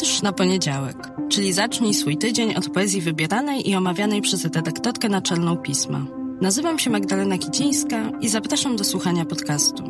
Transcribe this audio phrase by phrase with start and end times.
[0.00, 0.96] Wiersz na poniedziałek,
[1.28, 6.06] czyli zacznij swój tydzień od poezji wybieranej i omawianej przez redaktorkę naczelną pisma.
[6.40, 9.82] Nazywam się Magdalena Kicińska i zapraszam do słuchania podcastu.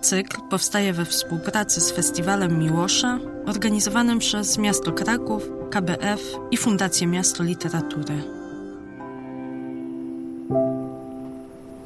[0.00, 7.42] Cykl powstaje we współpracy z Festiwalem Miłosza, organizowanym przez Miasto Kraków, KBF i Fundację Miasto
[7.42, 8.22] Literatury.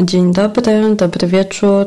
[0.01, 1.87] Dzień dobry, dobry wieczór,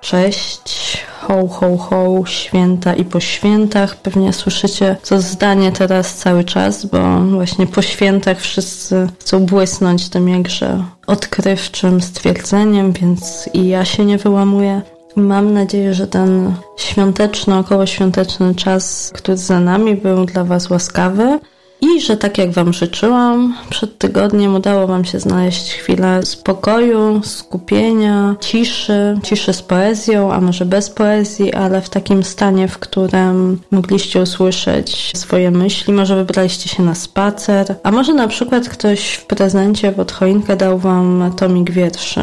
[0.00, 3.96] cześć, ho, ho, ho, święta i po świętach.
[3.96, 10.28] Pewnie słyszycie to zdanie teraz cały czas, bo właśnie po świętach wszyscy chcą błysnąć tym
[10.28, 14.82] jakże odkrywczym stwierdzeniem, więc i ja się nie wyłamuję.
[15.16, 21.38] Mam nadzieję, że ten świąteczny, okołoświąteczny czas, który za nami był dla Was łaskawy
[21.80, 28.36] i że tak jak Wam życzyłam, przed tygodniem udało Wam się znaleźć chwilę spokoju, skupienia,
[28.40, 34.22] ciszy, ciszy z poezją, a może bez poezji, ale w takim stanie, w którym mogliście
[34.22, 35.92] usłyszeć swoje myśli.
[35.92, 40.78] Może wybraliście się na spacer, a może na przykład ktoś w prezencie pod choinkę dał
[40.78, 42.20] Wam tomik wierszy.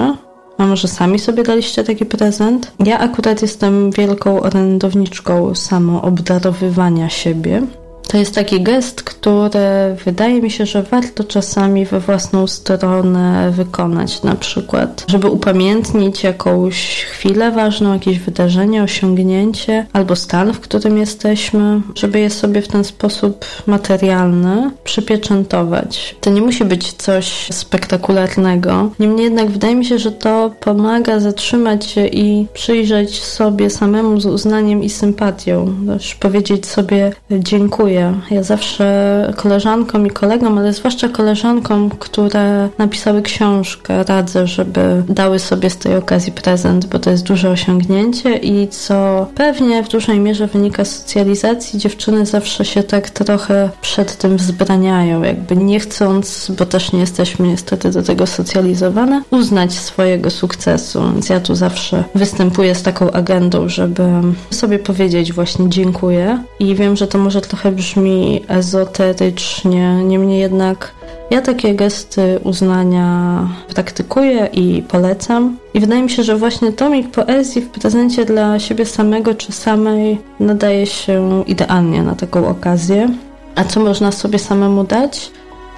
[0.58, 2.72] A może sami sobie daliście taki prezent?
[2.86, 7.62] Ja akurat jestem wielką orędowniczką samoobdarowywania siebie.
[8.08, 9.60] To jest taki gest, który
[10.06, 17.04] wydaje mi się, że warto czasami we własną stronę wykonać, na przykład, żeby upamiętnić jakąś
[17.04, 22.84] chwilę ważną, jakieś wydarzenie, osiągnięcie albo stan, w którym jesteśmy, żeby je sobie w ten
[22.84, 26.16] sposób materialny przypieczętować.
[26.22, 31.86] To nie musi być coś spektakularnego, niemniej jednak wydaje mi się, że to pomaga zatrzymać
[31.86, 37.95] się i przyjrzeć sobie samemu z uznaniem i sympatią, też powiedzieć sobie dziękuję
[38.32, 45.70] ja zawsze koleżankom i kolegom, ale zwłaszcza koleżankom, które napisały książkę, radzę, żeby dały sobie
[45.70, 50.48] z tej okazji prezent, bo to jest duże osiągnięcie i co pewnie w dużej mierze
[50.48, 51.80] wynika z socjalizacji.
[51.80, 57.48] Dziewczyny zawsze się tak trochę przed tym wzbraniają, jakby nie chcąc, bo też nie jesteśmy
[57.48, 61.02] niestety do tego socjalizowane, uznać swojego sukcesu.
[61.14, 64.04] Więc ja tu zawsze występuję z taką agendą, żeby
[64.52, 70.92] sobie powiedzieć właśnie dziękuję i wiem, że to może trochę brzmi brzmi ezoterycznie, niemniej jednak
[71.32, 73.40] ja takie gesty uznania
[73.74, 75.58] praktykuję i polecam.
[75.74, 80.20] I wydaje mi się, że właśnie tomik poezji w prezencie dla siebie samego czy samej
[80.40, 83.10] nadaje się idealnie na taką okazję.
[83.56, 85.32] A co można sobie samemu dać?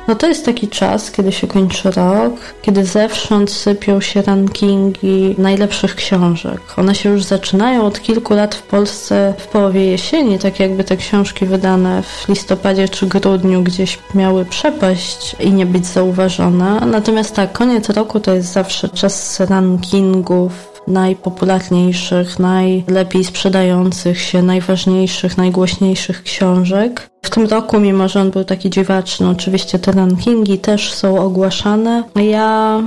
[0.08, 5.96] No to jest taki czas, kiedy się kończy rok, kiedy zewsząd sypią się rankingi najlepszych
[5.96, 6.62] książek.
[6.78, 10.98] One się już zaczynają od kilku lat w Polsce w połowie jesieni, tak jakby te
[10.98, 16.80] książki wydane w listopadzie czy grudniu gdzieś miały przepaść i nie być zauważone.
[16.86, 26.24] Natomiast tak, koniec roku to jest zawsze czas rankingów najpopularniejszych, najlepiej sprzedających się, najważniejszych, najgłośniejszych
[26.24, 27.10] książek.
[27.22, 32.04] W tym roku, mimo że on był taki dziwaczny, oczywiście te rankingi też są ogłaszane.
[32.16, 32.82] Ja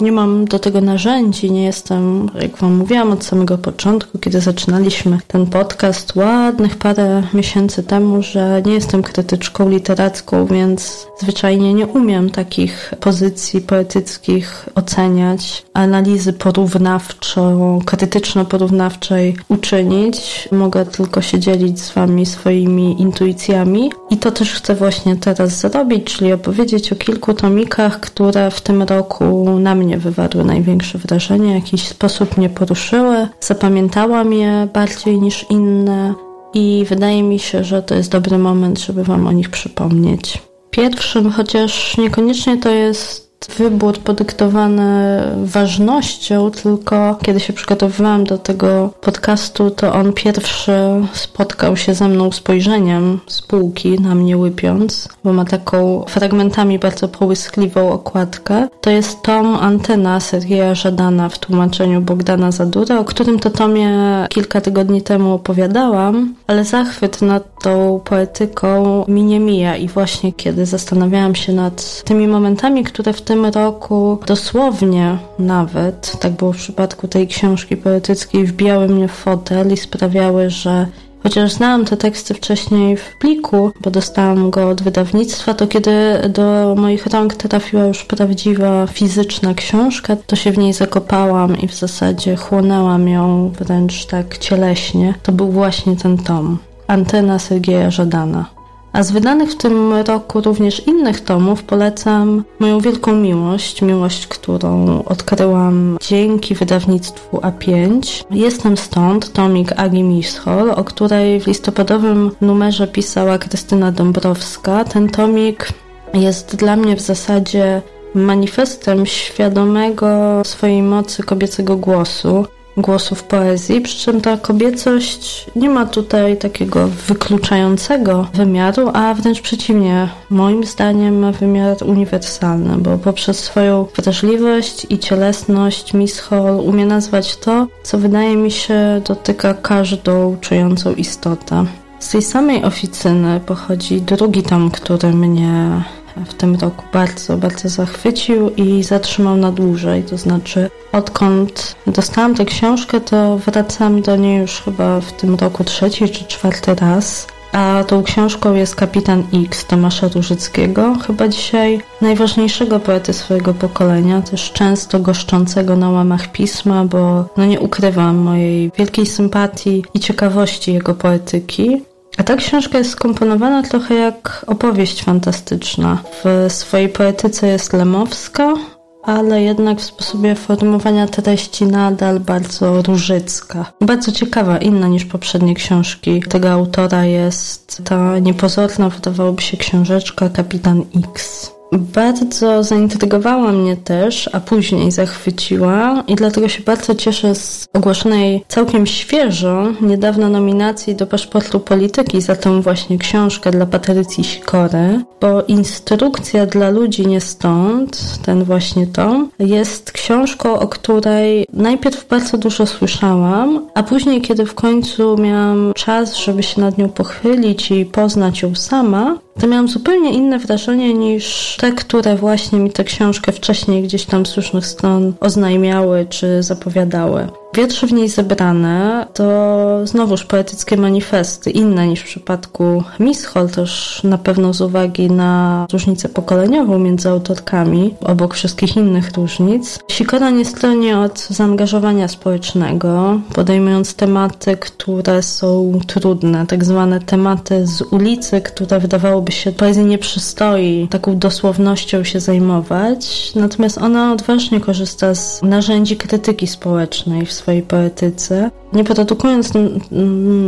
[0.00, 5.18] nie mam do tego narzędzi, nie jestem, jak Wam mówiłam od samego początku, kiedy zaczynaliśmy
[5.26, 12.30] ten podcast ładnych parę miesięcy temu, że nie jestem krytyczką literacką, więc zwyczajnie nie umiem
[12.30, 20.48] takich pozycji poetyckich oceniać, analizy porównawczo, krytyczno-porównawczej uczynić.
[20.52, 26.04] Mogę tylko się dzielić z Wami swoimi intuicjami i to też chcę właśnie teraz zrobić,
[26.04, 31.64] czyli opowiedzieć o kilku tomikach, które w tym roku na mnie wywarły największe wrażenie, w
[31.64, 33.28] jakiś sposób mnie poruszyły.
[33.40, 36.14] Zapamiętałam je bardziej niż inne
[36.54, 40.42] i wydaje mi się, że to jest dobry moment, żeby Wam o nich przypomnieć.
[40.70, 49.70] Pierwszym, chociaż niekoniecznie to jest wybór podyktowany ważnością, tylko kiedy się przygotowywałam do tego podcastu,
[49.70, 50.72] to on pierwszy
[51.12, 57.08] spotkał się ze mną spojrzeniem z półki, na mnie łypiąc, bo ma taką fragmentami bardzo
[57.08, 58.68] połyskliwą okładkę.
[58.80, 63.90] To jest tom Antena Sergeja Żadana w tłumaczeniu Bogdana Zadury, o którym to tomie
[64.28, 70.66] kilka tygodni temu opowiadałam, ale zachwyt nad tą poetyką mi nie mija i właśnie kiedy
[70.66, 77.08] zastanawiałam się nad tymi momentami, które w tym roku dosłownie nawet, tak było w przypadku
[77.08, 80.86] tej książki poetyckiej, wbijały mnie w fotel i sprawiały, że
[81.22, 85.92] Chociaż znałam te teksty wcześniej w pliku, bo dostałam go od wydawnictwa, to kiedy
[86.28, 91.74] do moich rąk trafiła już prawdziwa fizyczna książka, to się w niej zakopałam i w
[91.74, 95.14] zasadzie chłonęłam ją wręcz tak cieleśnie.
[95.22, 96.58] To był właśnie ten tom.
[96.86, 98.46] Antena Sergieja Żadana.
[98.92, 105.02] A z wydanych w tym roku również innych tomów polecam moją wielką miłość, miłość, którą
[105.04, 108.24] odkryłam dzięki wydawnictwu A5.
[108.30, 114.84] Jestem stąd, tomik Agi Mishol, o której w listopadowym numerze pisała Krystyna Dąbrowska.
[114.84, 115.68] Ten tomik
[116.14, 117.82] jest dla mnie w zasadzie
[118.14, 122.46] manifestem świadomego swojej mocy kobiecego głosu
[122.76, 130.08] głosów poezji, przy czym ta kobiecość nie ma tutaj takiego wykluczającego wymiaru, a wręcz przeciwnie,
[130.30, 137.36] moim zdaniem ma wymiar uniwersalny, bo poprzez swoją wrażliwość i cielesność Miss Hall umie nazwać
[137.36, 141.64] to, co wydaje mi się dotyka każdą czującą istotę.
[141.98, 145.82] Z tej samej oficyny pochodzi drugi tom, który mnie
[146.26, 150.02] w tym roku bardzo, bardzo zachwycił i zatrzymał na dłużej.
[150.02, 155.64] To znaczy, odkąd dostałam tę książkę, to wracam do niej już chyba w tym roku
[155.64, 157.26] trzeci czy czwarty raz.
[157.52, 164.52] A tą książką jest Kapitan X Tomasza Różyckiego, chyba dzisiaj najważniejszego poety swojego pokolenia, też
[164.52, 170.94] często goszczącego na łamach pisma, bo no nie ukrywam mojej wielkiej sympatii i ciekawości jego
[170.94, 171.82] poetyki.
[172.22, 175.98] A ta książka jest skomponowana trochę jak opowieść fantastyczna.
[176.24, 178.54] W swojej poetyce jest lemowska,
[179.02, 183.72] ale jednak w sposobie formułowania treści nadal bardzo różycka.
[183.80, 186.22] Bardzo ciekawa, inna niż poprzednie książki.
[186.28, 191.50] Tego autora jest ta niepozorna, wydawałoby się, książeczka Kapitan X.
[191.72, 198.86] Bardzo zaintrygowała mnie też, a później zachwyciła i dlatego się bardzo cieszę z ogłoszonej całkiem
[198.86, 206.46] świeżo niedawno nominacji do paszportu polityki za tą właśnie książkę dla Patrycji Sikory, bo instrukcja
[206.46, 213.66] dla ludzi nie stąd, ten właśnie tom, jest książką, o której najpierw bardzo dużo słyszałam,
[213.74, 218.54] a później, kiedy w końcu miałam czas, żeby się nad nią pochylić i poznać ją
[218.54, 224.04] sama, to miałam zupełnie inne wrażenie niż te, które właśnie mi tę książkę wcześniej gdzieś
[224.04, 227.28] tam z różnych stron oznajmiały czy zapowiadały.
[227.54, 234.00] Wiersze w niej zebrane to znowuż poetyckie manifesty, inne niż w przypadku Miss Hall, też
[234.04, 239.78] na pewno z uwagi na różnicę pokoleniową między autorkami, obok wszystkich innych różnic.
[239.90, 247.82] Sikora nie stroni od zaangażowania społecznego, podejmując tematy, które są trudne, tak zwane tematy z
[247.82, 255.14] ulicy, które wydawałoby się poezji nie przystoi taką dosłownością się zajmować, natomiast ona odważnie korzysta
[255.14, 259.52] z narzędzi krytyki społecznej w swojej poetyce, nie produkując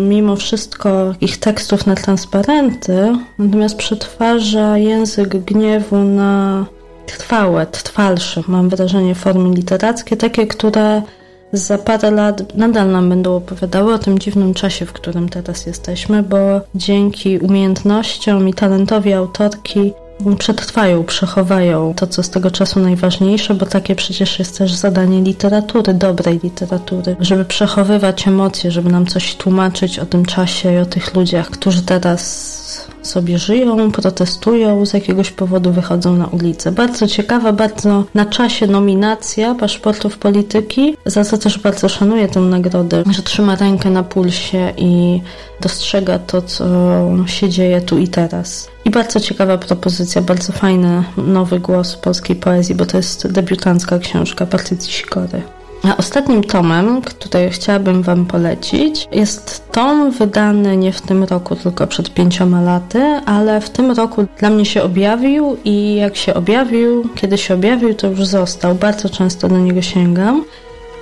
[0.09, 6.65] mimo wszystko ich tekstów na transparenty, natomiast przetwarza język gniewu na
[7.07, 11.03] trwałe, trwalsze, mam wrażenie, formy literackie, takie, które
[11.53, 16.23] za parę lat nadal nam będą opowiadały o tym dziwnym czasie, w którym teraz jesteśmy,
[16.23, 19.93] bo dzięki umiejętnościom i talentowi autorki
[20.39, 25.95] przetrwają, przechowają to, co z tego czasu najważniejsze, bo takie przecież jest też zadanie literatury,
[25.95, 31.15] dobrej literatury, żeby przechowywać emocje, żeby nam coś tłumaczyć o tym czasie i o tych
[31.15, 32.64] ludziach, którzy teraz
[33.07, 36.73] sobie żyją, protestują, z jakiegoś powodu wychodzą na ulicę.
[36.73, 43.03] Bardzo ciekawa, bardzo na czasie nominacja paszportów polityki, za co też bardzo szanuję tę nagrodę,
[43.11, 45.21] że trzyma rękę na pulsie i
[45.61, 46.67] dostrzega to, co
[47.27, 48.69] się dzieje tu i teraz.
[48.85, 54.47] I bardzo ciekawa propozycja, bardzo fajny nowy głos polskiej poezji, bo to jest debiutancka książka
[54.47, 55.43] Patrycji Sikory.
[55.85, 61.87] A ostatnim tomem, który chciałabym Wam polecić, jest tom wydany nie w tym roku, tylko
[61.87, 67.09] przed pięcioma laty, ale w tym roku dla mnie się objawił i jak się objawił,
[67.15, 68.75] kiedy się objawił, to już został.
[68.75, 70.45] Bardzo często do niego sięgam.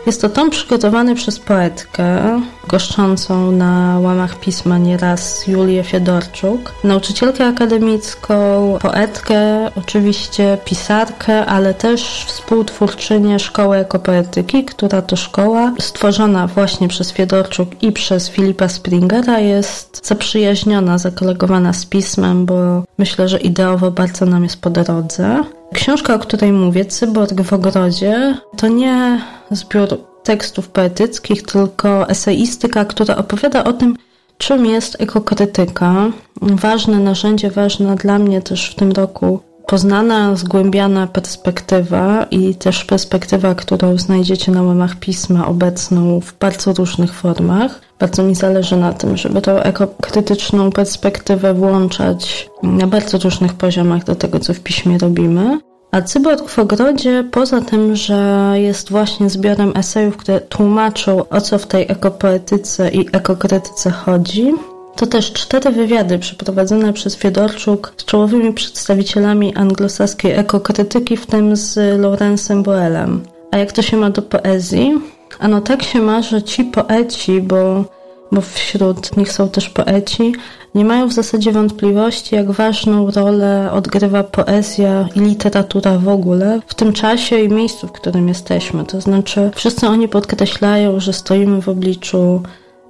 [0.06, 8.34] Jest to tom przygotowany przez poetkę, goszczącą na łamach pisma nieraz Julię Fiedorczuk, nauczycielkę akademicką,
[8.80, 17.82] poetkę, oczywiście pisarkę, ale też współtwórczynię Szkoły Ekopoetyki, która to szkoła, stworzona właśnie przez Fiedorczuk
[17.82, 24.42] i przez Filipa Springera, jest zaprzyjaźniona, zakolegowana z pismem, bo myślę, że ideowo bardzo nam
[24.42, 25.44] jest po drodze.
[25.72, 29.88] Książka, o której mówię, Cyborg w ogrodzie, to nie zbiór
[30.22, 33.96] tekstów poetyckich, tylko eseistyka, która opowiada o tym,
[34.38, 36.10] czym jest ekokrytyka.
[36.42, 43.54] Ważne narzędzie, ważna dla mnie też w tym roku poznana, zgłębiana perspektywa i też perspektywa,
[43.54, 47.80] którą znajdziecie na łamach pisma obecną w bardzo różnych formach.
[47.98, 54.14] Bardzo mi zależy na tym, żeby tą ekokrytyczną perspektywę włączać na bardzo różnych poziomach do
[54.14, 55.58] tego, co w piśmie robimy.
[55.92, 61.58] A Cyborg w ogrodzie, poza tym, że jest właśnie zbiorem esejów, które tłumaczą, o co
[61.58, 64.54] w tej ekopoetyce i ekokrytyce chodzi,
[64.96, 71.74] To też cztery wywiady przeprowadzone przez Fiedorczuk z czołowymi przedstawicielami anglosaskiej ekokrytyki, w tym z
[72.00, 73.22] Lawrence'em Boelem.
[73.50, 75.00] A jak to się ma do poezji?
[75.38, 77.84] Ano tak się ma, że ci poeci, bo,
[78.32, 80.34] bo wśród nich są też poeci,
[80.74, 86.74] nie mają w zasadzie wątpliwości, jak ważną rolę odgrywa poezja i literatura w ogóle w
[86.74, 88.84] tym czasie i miejscu, w którym jesteśmy.
[88.84, 92.42] To znaczy, wszyscy oni podkreślają, że stoimy w obliczu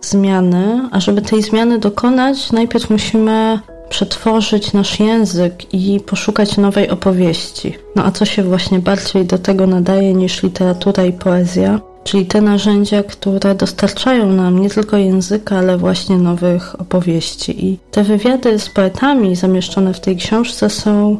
[0.03, 7.75] zmiany, a żeby tej zmiany dokonać, najpierw musimy przetworzyć nasz język i poszukać nowej opowieści.
[7.97, 11.81] No a co się właśnie bardziej do tego nadaje niż literatura i poezja?
[12.05, 17.67] Czyli te narzędzia, które dostarczają nam nie tylko języka, ale właśnie nowych opowieści.
[17.67, 21.17] I te wywiady z poetami zamieszczone w tej książce są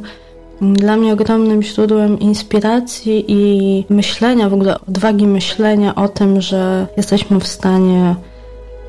[0.61, 7.39] dla mnie ogromnym źródłem inspiracji i myślenia, w ogóle odwagi myślenia o tym, że jesteśmy
[7.39, 8.15] w stanie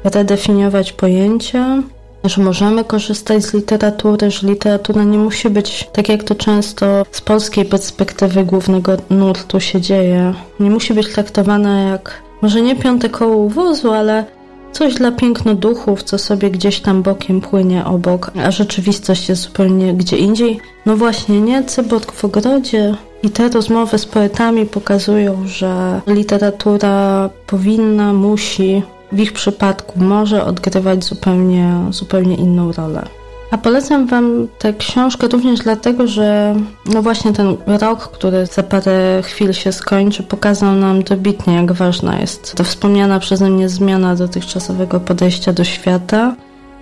[0.04, 1.82] redefiniować pojęcia,
[2.24, 7.20] że możemy korzystać z literatury, że literatura nie musi być, tak jak to często z
[7.20, 13.48] polskiej perspektywy głównego nurtu się dzieje, nie musi być traktowana jak, może nie piąte koło
[13.48, 14.24] wozu, ale
[14.72, 20.16] coś dla pięknoduchów, co sobie gdzieś tam bokiem płynie obok, a rzeczywistość jest zupełnie gdzie
[20.16, 20.60] indziej.
[20.86, 21.64] No właśnie, nie?
[21.64, 28.82] Cyborg w ogrodzie i te rozmowy z poetami pokazują, że literatura powinna, musi
[29.14, 33.08] w ich przypadku może odgrywać zupełnie, zupełnie inną rolę.
[33.50, 36.54] A polecam Wam tę książkę również dlatego, że
[36.86, 42.20] no właśnie ten rok, który za parę chwil się skończy, pokazał nam dobitnie, jak ważna
[42.20, 46.34] jest ta wspomniana przeze mnie zmiana dotychczasowego podejścia do świata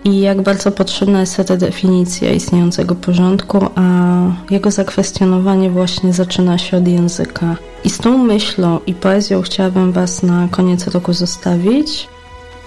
[0.05, 3.83] i jak bardzo potrzebna jest redefinicja istniejącego porządku, a
[4.51, 7.57] jego zakwestionowanie właśnie zaczyna się od języka.
[7.85, 12.09] I z tą myślą i poezją chciałabym Was na koniec roku zostawić.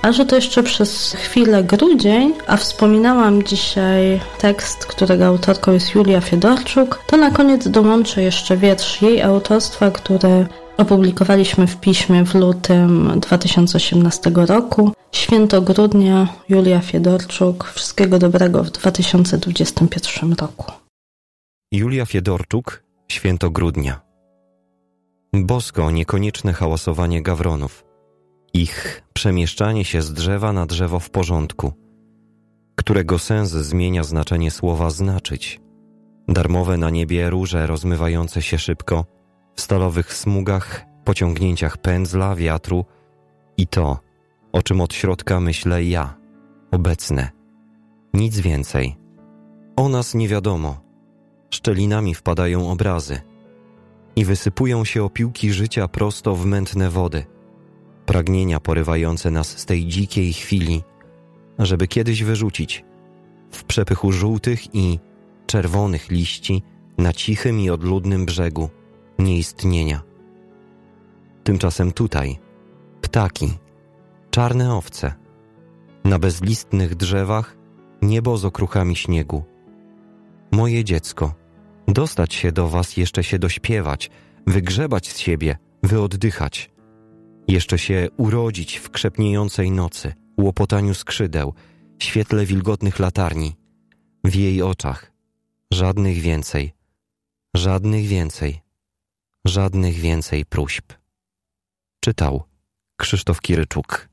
[0.05, 6.21] A że to jeszcze przez chwilę grudzień, a wspominałam dzisiaj tekst, którego autorką jest Julia
[6.21, 10.47] Fiedorczuk, to na koniec dołączę jeszcze wiersz jej autorstwa, który
[10.77, 14.91] opublikowaliśmy w piśmie w lutym 2018 roku.
[15.11, 17.71] Święto grudnia, Julia Fiedorczuk.
[17.75, 20.71] Wszystkiego dobrego w 2021 roku.
[21.71, 24.01] Julia Fiedorczuk, Święto grudnia.
[25.33, 27.94] Bosko niekonieczne hałasowanie gawronów
[28.55, 31.73] ich przemieszczanie się z drzewa na drzewo w porządku,
[32.75, 35.61] którego sens zmienia znaczenie słowa znaczyć.
[36.27, 39.05] Darmowe na niebie róże rozmywające się szybko,
[39.55, 42.85] w stalowych smugach, pociągnięciach pędzla, wiatru
[43.57, 43.99] i to,
[44.51, 46.17] o czym od środka myślę ja,
[46.71, 47.29] obecne.
[48.13, 48.95] Nic więcej.
[49.75, 50.81] O nas nie wiadomo.
[51.49, 53.21] Szczelinami wpadają obrazy
[54.15, 57.25] i wysypują się opiłki życia prosto w mętne wody–
[58.05, 60.83] pragnienia porywające nas z tej dzikiej chwili,
[61.59, 62.85] żeby kiedyś wyrzucić
[63.51, 64.99] w przepychu żółtych i
[65.47, 66.63] czerwonych liści
[66.97, 68.69] na cichym i odludnym brzegu
[69.19, 70.01] nieistnienia.
[71.43, 72.39] Tymczasem tutaj
[73.01, 73.53] ptaki,
[74.31, 75.13] czarne owce,
[76.03, 77.57] na bezlistnych drzewach
[78.01, 79.43] niebo z okruchami śniegu.
[80.51, 81.33] Moje dziecko,
[81.87, 84.09] dostać się do was, jeszcze się dośpiewać,
[84.47, 86.69] wygrzebać z siebie, wyoddychać–
[87.47, 91.53] jeszcze się urodzić w krzepniejącej nocy, łopotaniu skrzydeł,
[91.99, 93.55] świetle wilgotnych latarni,
[94.23, 95.11] w jej oczach.
[95.73, 96.73] Żadnych więcej,
[97.55, 98.61] żadnych więcej,
[99.45, 100.93] żadnych więcej próśb.
[101.99, 102.43] Czytał
[102.97, 104.09] Krzysztof Kiryczuk.